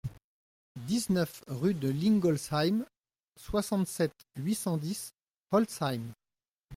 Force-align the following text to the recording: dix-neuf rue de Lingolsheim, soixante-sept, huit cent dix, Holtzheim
dix-neuf 0.87 1.43
rue 1.45 1.75
de 1.75 1.87
Lingolsheim, 1.87 2.87
soixante-sept, 3.37 4.13
huit 4.35 4.55
cent 4.55 4.77
dix, 4.77 5.11
Holtzheim 5.51 6.13